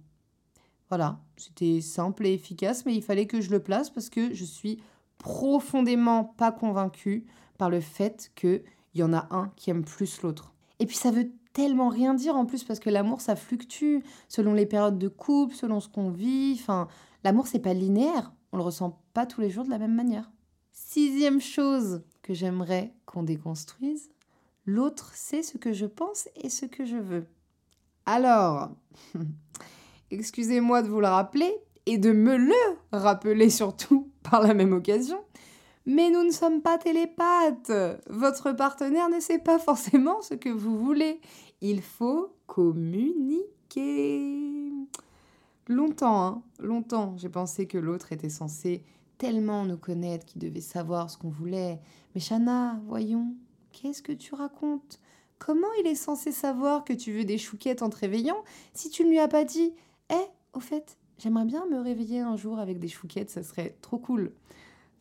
Voilà, 0.90 1.20
c'était 1.38 1.82
simple 1.82 2.26
et 2.26 2.34
efficace 2.34 2.86
mais 2.86 2.96
il 2.96 3.02
fallait 3.02 3.28
que 3.28 3.42
je 3.42 3.52
le 3.52 3.60
place 3.60 3.90
parce 3.90 4.10
que 4.10 4.34
je 4.34 4.46
suis 4.46 4.80
profondément 5.18 6.24
pas 6.24 6.52
convaincue 6.52 7.26
par 7.58 7.70
le 7.70 7.80
fait 7.80 8.32
qu'il 8.36 8.64
y 8.96 9.04
en 9.04 9.14
a 9.14 9.28
un 9.32 9.52
qui 9.56 9.70
aime 9.70 9.84
plus 9.84 10.22
l'autre. 10.22 10.54
Et 10.80 10.86
puis 10.86 10.98
ça 10.98 11.12
veut 11.12 11.32
tellement 11.54 11.88
rien 11.88 12.14
dire 12.14 12.36
en 12.36 12.46
plus 12.46 12.64
parce 12.64 12.80
que 12.80 12.90
l'amour 12.90 13.22
ça 13.22 13.36
fluctue 13.36 14.00
selon 14.28 14.54
les 14.54 14.66
périodes 14.66 15.00
de 15.00 15.08
couple, 15.08 15.56
selon 15.56 15.80
ce 15.80 15.88
qu'on 15.88 16.12
vit. 16.12 16.58
Enfin, 16.60 16.88
l'amour 17.24 17.48
c'est 17.48 17.60
pas 17.60 17.74
linéaire, 17.74 18.34
on 18.52 18.58
le 18.58 18.64
ressent 18.64 19.00
pas 19.14 19.26
tous 19.26 19.42
les 19.42 19.50
jours 19.50 19.66
de 19.66 19.70
la 19.70 19.78
même 19.78 19.96
manière. 19.96 20.30
Sixième 20.96 21.42
chose 21.42 22.04
que 22.22 22.34
j'aimerais 22.34 22.94
qu'on 23.06 23.24
déconstruise, 23.24 24.10
l'autre 24.66 25.12
sait 25.14 25.44
ce 25.44 25.58
que 25.58 25.74
je 25.74 25.86
pense 25.86 26.30
et 26.38 26.48
ce 26.48 26.66
que 26.66 26.86
je 26.86 26.96
veux. 26.96 27.26
Alors, 28.06 28.70
excusez-moi 30.10 30.84
de 30.84 30.88
vous 30.88 31.02
le 31.02 31.08
rappeler 31.08 31.54
et 31.86 31.98
de 31.98 32.14
me 32.14 32.38
le 32.38 32.56
rappeler 32.94 33.50
surtout 33.50 34.10
par 34.24 34.42
la 34.42 34.54
même 34.54 34.72
occasion, 34.72 35.20
mais 35.86 36.10
nous 36.12 36.24
ne 36.24 36.32
sommes 36.32 36.62
pas 36.62 36.78
télépathes. 36.78 37.74
Votre 38.10 38.54
partenaire 38.54 39.10
ne 39.10 39.20
sait 39.20 39.40
pas 39.40 39.60
forcément 39.60 40.22
ce 40.22 40.36
que 40.36 40.48
vous 40.48 40.78
voulez. 40.78 41.20
Il 41.60 41.82
faut 41.82 42.34
communiquer. 42.48 43.44
Longtemps, 45.68 46.26
hein, 46.26 46.42
longtemps, 46.60 47.18
j'ai 47.18 47.28
pensé 47.28 47.68
que 47.68 47.78
l'autre 47.78 48.14
était 48.14 48.30
censé 48.30 48.86
tellement 49.18 49.66
nous 49.66 49.78
connaître 49.78 50.26
qu'il 50.26 50.42
devait 50.42 50.62
savoir 50.62 51.10
ce 51.10 51.18
qu'on 51.18 51.30
voulait. 51.30 51.80
Mais 52.14 52.22
Chana, 52.22 52.80
voyons, 52.88 53.36
qu'est-ce 53.72 54.02
que 54.02 54.12
tu 54.12 54.36
racontes? 54.36 55.00
Comment 55.38 55.72
il 55.80 55.88
est 55.88 55.96
censé 55.96 56.32
savoir 56.32 56.84
que 56.84 56.94
tu 56.94 57.12
veux 57.12 57.26
des 57.26 57.38
chouquettes 57.38 57.82
en 57.82 57.90
te 57.90 57.98
réveillant 57.98 58.44
si 58.74 58.90
tu 58.90 59.04
ne 59.04 59.10
lui 59.10 59.20
as 59.20 59.28
pas 59.28 59.44
dit 59.44 59.74
Eh, 60.10 60.28
au 60.54 60.60
fait, 60.60 60.98
j'aimerais 61.18 61.46
bien 61.46 61.66
me 61.66 61.80
réveiller 61.80 62.22
un 62.22 62.38
jour 62.38 62.60
avec 62.60 62.80
des 62.80 62.88
chouquettes, 62.88 63.30
ça 63.30 63.44
serait 63.44 63.78
trop 63.82 63.98
cool. 63.98 64.34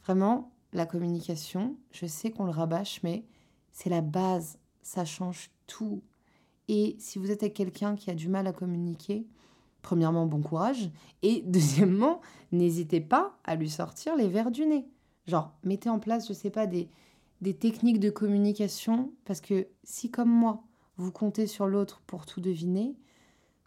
Vraiment, 0.04 0.50
la 0.72 0.86
communication, 0.86 1.76
je 1.92 2.06
sais 2.06 2.30
qu'on 2.30 2.44
le 2.44 2.50
rabâche, 2.50 3.00
mais 3.02 3.24
c'est 3.72 3.90
la 3.90 4.00
base, 4.00 4.58
ça 4.82 5.04
change 5.04 5.50
tout. 5.66 6.02
Et 6.68 6.96
si 6.98 7.18
vous 7.18 7.30
êtes 7.30 7.42
avec 7.42 7.54
quelqu'un 7.54 7.94
qui 7.94 8.10
a 8.10 8.14
du 8.14 8.28
mal 8.28 8.46
à 8.46 8.52
communiquer, 8.52 9.26
premièrement, 9.84 10.26
bon 10.26 10.42
courage. 10.42 10.90
Et 11.22 11.42
deuxièmement, 11.46 12.20
n'hésitez 12.50 13.00
pas 13.00 13.38
à 13.44 13.54
lui 13.54 13.70
sortir 13.70 14.16
les 14.16 14.26
verres 14.26 14.50
du 14.50 14.66
nez. 14.66 14.88
Genre, 15.28 15.52
mettez 15.62 15.88
en 15.88 16.00
place, 16.00 16.26
je 16.26 16.32
sais 16.32 16.50
pas, 16.50 16.66
des, 16.66 16.88
techniques 17.60 18.00
de 18.00 18.10
communication. 18.10 19.12
Parce 19.24 19.40
que 19.40 19.68
si, 19.84 20.10
comme 20.10 20.30
moi, 20.30 20.64
vous 20.96 21.12
comptez 21.12 21.46
sur 21.46 21.66
l'autre 21.66 22.02
pour 22.06 22.26
tout 22.26 22.40
deviner, 22.40 22.96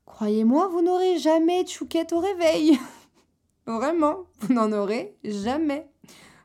croyez-moi, 0.05 0.67
vous 0.67 0.81
n'aurez 0.81 1.17
jamais 1.19 1.63
de 1.63 1.69
chouquette 1.69 2.11
au 2.11 2.19
réveil. 2.19 2.77
Vraiment, 3.65 4.25
vous 4.39 4.53
n'en 4.53 4.71
aurez 4.71 5.17
jamais. 5.23 5.89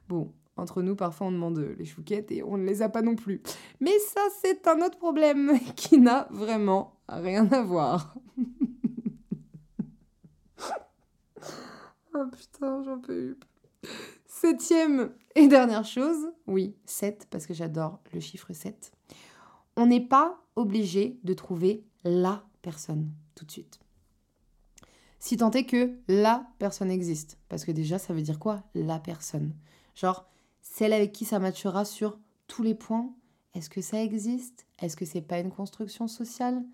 Bon, 0.09 0.33
entre 0.57 0.83
nous, 0.83 0.97
parfois, 0.97 1.29
on 1.29 1.33
demande 1.33 1.75
les 1.79 1.85
chouquettes 1.85 2.31
et 2.33 2.43
on 2.43 2.59
ne 2.59 2.67
les 2.67 2.83
a 2.83 2.89
pas 2.89 3.03
non 3.03 3.15
plus. 3.15 3.41
Mais 3.81 3.97
ça, 3.99 4.21
c'est 4.43 4.67
un 4.67 4.83
autre 4.83 4.99
problème 4.99 5.59
qui 5.77 5.99
n'a 5.99 6.29
vraiment 6.31 6.97
rien 7.09 7.51
à 7.53 7.63
voir. 7.63 8.15
Oh 12.15 12.27
putain, 12.31 12.83
j'en 12.83 12.99
peux. 12.99 13.37
Septième 14.27 15.13
et 15.35 15.49
dernière 15.49 15.85
chose, 15.85 16.33
oui, 16.47 16.75
7, 16.87 17.27
parce 17.31 17.47
que 17.47 17.55
j'adore 17.55 18.01
le 18.13 18.21
chiffre 18.21 18.53
7. 18.53 18.93
On 19.77 19.87
n'est 19.87 20.07
pas 20.07 20.41
obligé 20.57 21.19
de 21.25 21.35
trouver 21.35 21.85
la 22.05 22.45
personne 22.63 23.11
tout 23.35 23.45
de 23.45 23.51
suite. 23.51 23.81
Si 25.19 25.37
tant 25.37 25.53
est 25.53 25.67
que 25.67 25.93
la 26.09 26.47
personne 26.59 26.91
existe. 26.91 27.39
Parce 27.49 27.65
que 27.65 27.71
déjà, 27.71 27.99
ça 27.99 28.13
veut 28.13 28.23
dire 28.23 28.41
quoi 28.41 28.65
La 28.75 28.99
personne? 28.99 29.55
Genre, 29.95 30.29
celle 30.63 30.93
avec 30.93 31.13
qui 31.13 31.25
ça 31.25 31.39
matchera 31.39 31.85
sur 31.85 32.19
tous 32.49 32.65
les 32.65 32.75
points. 32.75 33.15
Est-ce 33.55 33.71
que 33.71 33.81
ça 33.81 34.03
existe? 34.03 34.67
Est-ce 34.81 34.97
que 34.97 35.05
c'est 35.05 35.23
pas 35.23 35.39
une 35.39 35.53
construction 35.53 36.09
sociale? 36.09 36.65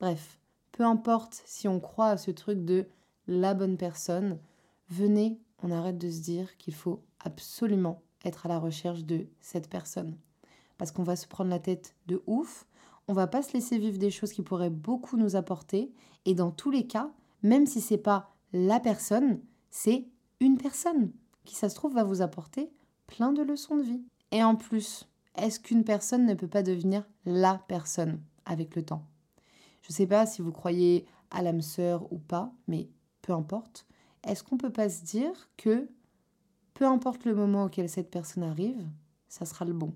Bref, 0.00 0.38
peu 0.72 0.84
importe 0.84 1.42
si 1.44 1.68
on 1.68 1.80
croit 1.80 2.08
à 2.08 2.16
ce 2.16 2.30
truc 2.30 2.64
de 2.64 2.86
la 3.26 3.52
bonne 3.52 3.76
personne, 3.76 4.38
venez, 4.88 5.40
on 5.62 5.70
arrête 5.70 5.98
de 5.98 6.10
se 6.10 6.20
dire 6.20 6.56
qu'il 6.56 6.74
faut 6.74 7.02
absolument 7.20 8.02
être 8.24 8.46
à 8.46 8.48
la 8.48 8.58
recherche 8.58 9.04
de 9.04 9.26
cette 9.40 9.68
personne. 9.68 10.16
Parce 10.76 10.92
qu'on 10.92 11.02
va 11.02 11.16
se 11.16 11.26
prendre 11.26 11.50
la 11.50 11.58
tête 11.58 11.94
de 12.06 12.22
ouf, 12.26 12.66
on 13.08 13.12
va 13.12 13.26
pas 13.26 13.42
se 13.42 13.52
laisser 13.52 13.78
vivre 13.78 13.98
des 13.98 14.10
choses 14.10 14.32
qui 14.32 14.42
pourraient 14.42 14.70
beaucoup 14.70 15.16
nous 15.16 15.36
apporter, 15.36 15.92
et 16.24 16.34
dans 16.34 16.50
tous 16.50 16.70
les 16.70 16.86
cas, 16.86 17.10
même 17.42 17.66
si 17.66 17.80
c'est 17.80 17.98
pas 17.98 18.34
la 18.52 18.80
personne, 18.80 19.40
c'est 19.70 20.06
une 20.40 20.58
personne 20.58 21.12
qui, 21.44 21.54
ça 21.54 21.68
se 21.68 21.74
trouve, 21.74 21.94
va 21.94 22.04
vous 22.04 22.22
apporter 22.22 22.70
plein 23.06 23.32
de 23.32 23.42
leçons 23.42 23.76
de 23.76 23.82
vie. 23.82 24.02
Et 24.30 24.42
en 24.42 24.56
plus, 24.56 25.08
est-ce 25.36 25.58
qu'une 25.60 25.84
personne 25.84 26.26
ne 26.26 26.34
peut 26.34 26.48
pas 26.48 26.62
devenir 26.62 27.08
la 27.24 27.62
personne 27.68 28.20
avec 28.44 28.76
le 28.76 28.84
temps? 28.84 29.06
Je 29.82 29.92
ne 29.92 29.94
sais 29.94 30.06
pas 30.06 30.26
si 30.26 30.42
vous 30.42 30.52
croyez 30.52 31.06
à 31.30 31.42
l'âme 31.42 31.62
sœur 31.62 32.12
ou 32.12 32.18
pas, 32.18 32.52
mais 32.66 32.88
peu 33.22 33.32
importe. 33.32 33.86
Est-ce 34.28 34.44
qu'on 34.44 34.58
peut 34.58 34.72
pas 34.72 34.90
se 34.90 35.02
dire 35.04 35.48
que 35.56 35.88
peu 36.74 36.84
importe 36.84 37.24
le 37.24 37.34
moment 37.34 37.64
auquel 37.64 37.88
cette 37.88 38.10
personne 38.10 38.42
arrive, 38.42 38.86
ça 39.26 39.46
sera 39.46 39.64
le 39.64 39.72
bon? 39.72 39.94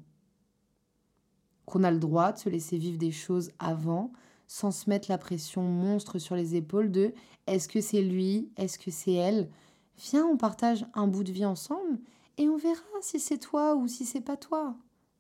Qu'on 1.67 1.85
a 1.85 1.91
le 1.91 1.99
droit 1.99 2.33
de 2.33 2.39
se 2.39 2.49
laisser 2.49 2.79
vivre 2.79 2.99
des 2.99 3.13
choses 3.13 3.53
avant, 3.59 4.11
sans 4.49 4.71
se 4.71 4.89
mettre 4.89 5.11
la 5.11 5.19
pression 5.19 5.63
monstre 5.63 6.19
sur 6.19 6.35
les 6.35 6.55
épaules 6.57 6.91
de 6.91 7.13
est-ce 7.47 7.69
que 7.69 7.83
c'est 7.83 8.01
lui, 8.01 8.51
est-ce 8.57 8.79
que 8.79 8.91
c'est 8.91 9.13
elle? 9.13 9.51
Viens, 9.99 10.27
on 10.27 10.39
partage 10.39 10.87
un 10.95 11.07
bout 11.07 11.25
de 11.25 11.33
vie 11.33 11.45
ensemble 11.45 12.01
et 12.39 12.49
on 12.49 12.57
verra 12.57 12.81
si 13.03 13.21
c'est 13.21 13.39
toi 13.39 13.75
ou 13.75 13.87
si 13.87 14.07
c'est 14.07 14.23
pas 14.23 14.39
toi. 14.39 14.75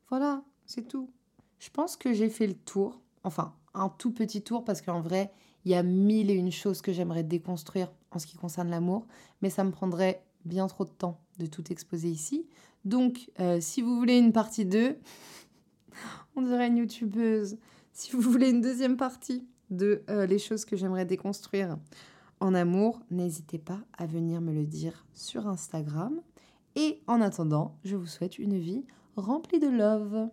Voilà, 0.08 0.42
c'est 0.64 0.88
tout. 0.88 1.10
Je 1.58 1.68
pense 1.68 1.96
que 1.96 2.14
j'ai 2.14 2.30
fait 2.30 2.46
le 2.46 2.54
tour, 2.54 3.02
enfin 3.24 3.54
un 3.74 3.90
tout 3.90 4.10
petit 4.10 4.42
tour 4.42 4.64
parce 4.64 4.80
qu'en 4.80 5.02
vrai, 5.02 5.32
il 5.64 5.70
y 5.70 5.74
a 5.74 5.82
mille 5.82 6.30
et 6.30 6.34
une 6.34 6.50
choses 6.50 6.82
que 6.82 6.92
j'aimerais 6.92 7.22
déconstruire 7.22 7.90
en 8.10 8.18
ce 8.18 8.26
qui 8.26 8.36
concerne 8.36 8.70
l'amour, 8.70 9.06
mais 9.40 9.50
ça 9.50 9.64
me 9.64 9.70
prendrait 9.70 10.22
bien 10.44 10.66
trop 10.66 10.84
de 10.84 10.90
temps 10.90 11.20
de 11.38 11.46
tout 11.46 11.72
exposer 11.72 12.08
ici. 12.08 12.46
Donc, 12.84 13.30
euh, 13.40 13.58
si 13.60 13.80
vous 13.80 13.96
voulez 13.96 14.18
une 14.18 14.32
partie 14.32 14.64
2, 14.64 14.96
on 16.36 16.42
dirait 16.42 16.68
une 16.68 16.78
youtubeuse. 16.78 17.58
Si 17.92 18.10
vous 18.12 18.20
voulez 18.20 18.50
une 18.50 18.60
deuxième 18.60 18.96
partie 18.96 19.46
de 19.70 20.02
euh, 20.10 20.26
les 20.26 20.38
choses 20.38 20.64
que 20.64 20.76
j'aimerais 20.76 21.06
déconstruire 21.06 21.78
en 22.40 22.54
amour, 22.54 23.00
n'hésitez 23.10 23.58
pas 23.58 23.80
à 23.96 24.06
venir 24.06 24.40
me 24.40 24.52
le 24.52 24.66
dire 24.66 25.06
sur 25.14 25.46
Instagram. 25.46 26.20
Et 26.74 27.00
en 27.06 27.20
attendant, 27.20 27.76
je 27.84 27.96
vous 27.96 28.06
souhaite 28.06 28.38
une 28.38 28.58
vie 28.58 28.84
remplie 29.16 29.60
de 29.60 29.68
love. 29.68 30.28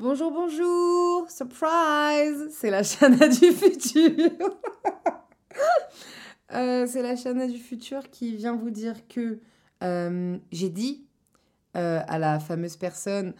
Bonjour, 0.00 0.32
bonjour, 0.32 1.30
surprise, 1.30 2.48
c'est 2.52 2.70
la 2.70 2.82
Chana 2.82 3.28
du 3.40 3.52
futur. 3.52 4.30
Euh, 6.54 6.86
c'est 6.88 7.02
la 7.02 7.16
Chana 7.16 7.46
du 7.46 7.58
futur 7.58 8.08
qui 8.08 8.34
vient 8.34 8.56
vous 8.56 8.70
dire 8.70 9.06
que 9.08 9.40
euh, 9.84 10.38
j'ai 10.52 10.70
dit 10.70 11.04
euh, 11.76 12.00
à 12.08 12.18
la 12.18 12.40
fameuse 12.40 12.78
personne 12.78 13.34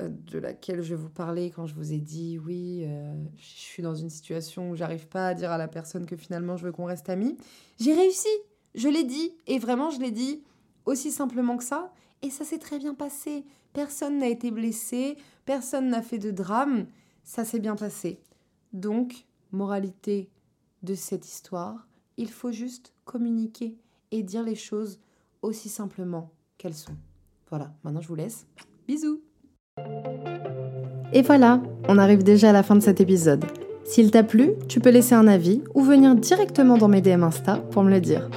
de 0.00 0.38
laquelle 0.38 0.80
je 0.80 0.94
vous 0.94 1.10
parlais 1.10 1.50
quand 1.50 1.66
je 1.66 1.74
vous 1.74 1.92
ai 1.92 1.98
dit 1.98 2.38
oui, 2.38 2.88
je 3.36 3.44
suis 3.44 3.82
dans 3.82 3.94
une 3.94 4.10
situation 4.10 4.70
où 4.70 4.74
j'arrive 4.74 5.08
pas 5.08 5.28
à 5.28 5.34
dire 5.34 5.50
à 5.50 5.58
la 5.58 5.68
personne 5.68 6.06
que 6.06 6.16
finalement 6.16 6.56
je 6.56 6.64
veux 6.64 6.72
qu'on 6.72 6.86
reste 6.86 7.10
amis. 7.10 7.36
J'ai 7.78 7.92
réussi, 7.92 8.28
je 8.74 8.88
l'ai 8.88 9.04
dit 9.04 9.34
et 9.46 9.58
vraiment 9.58 9.90
je 9.90 10.00
l'ai 10.00 10.12
dit 10.12 10.42
aussi 10.86 11.10
simplement 11.10 11.58
que 11.58 11.64
ça. 11.64 11.92
Et 12.22 12.30
ça 12.30 12.44
s'est 12.44 12.58
très 12.58 12.78
bien 12.78 12.94
passé. 12.94 13.44
Personne 13.72 14.18
n'a 14.18 14.28
été 14.28 14.50
blessé, 14.50 15.16
personne 15.44 15.88
n'a 15.90 16.02
fait 16.02 16.18
de 16.18 16.30
drame. 16.30 16.86
Ça 17.24 17.44
s'est 17.44 17.60
bien 17.60 17.76
passé. 17.76 18.20
Donc, 18.72 19.26
moralité 19.52 20.30
de 20.82 20.94
cette 20.94 21.26
histoire, 21.26 21.86
il 22.16 22.30
faut 22.30 22.52
juste 22.52 22.92
communiquer 23.04 23.76
et 24.10 24.22
dire 24.22 24.42
les 24.42 24.54
choses 24.54 24.98
aussi 25.42 25.68
simplement 25.68 26.30
qu'elles 26.58 26.74
sont. 26.74 26.96
Voilà, 27.50 27.72
maintenant 27.84 28.00
je 28.00 28.08
vous 28.08 28.14
laisse. 28.14 28.46
Bisous 28.88 29.20
Et 31.12 31.22
voilà, 31.22 31.62
on 31.88 31.98
arrive 31.98 32.22
déjà 32.22 32.50
à 32.50 32.52
la 32.52 32.62
fin 32.62 32.74
de 32.74 32.80
cet 32.80 33.00
épisode. 33.00 33.44
S'il 33.84 34.10
t'a 34.10 34.24
plu, 34.24 34.52
tu 34.68 34.80
peux 34.80 34.90
laisser 34.90 35.14
un 35.14 35.28
avis 35.28 35.62
ou 35.74 35.82
venir 35.82 36.14
directement 36.16 36.76
dans 36.76 36.88
mes 36.88 37.00
DM 37.00 37.22
Insta 37.22 37.58
pour 37.58 37.84
me 37.84 37.90
le 37.90 38.00
dire. 38.00 38.28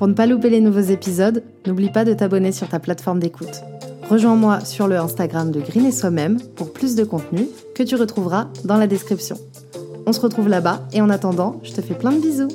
Pour 0.00 0.08
ne 0.08 0.14
pas 0.14 0.24
louper 0.24 0.48
les 0.48 0.62
nouveaux 0.62 0.80
épisodes, 0.80 1.42
n'oublie 1.66 1.90
pas 1.90 2.06
de 2.06 2.14
t'abonner 2.14 2.52
sur 2.52 2.66
ta 2.66 2.78
plateforme 2.78 3.18
d'écoute. 3.20 3.60
Rejoins-moi 4.08 4.64
sur 4.64 4.88
le 4.88 4.96
Instagram 4.96 5.50
de 5.50 5.60
Green 5.60 5.84
et 5.84 5.92
Soi-même 5.92 6.40
pour 6.56 6.72
plus 6.72 6.94
de 6.94 7.04
contenu 7.04 7.46
que 7.74 7.82
tu 7.82 7.96
retrouveras 7.96 8.48
dans 8.64 8.78
la 8.78 8.86
description. 8.86 9.36
On 10.06 10.14
se 10.14 10.20
retrouve 10.22 10.48
là-bas 10.48 10.88
et 10.94 11.02
en 11.02 11.10
attendant, 11.10 11.60
je 11.64 11.72
te 11.72 11.82
fais 11.82 11.92
plein 11.92 12.12
de 12.12 12.20
bisous. 12.22 12.48